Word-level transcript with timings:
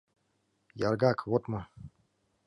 Яргак— 0.87 1.19
вот 1.29 1.43
мо. 1.51 1.59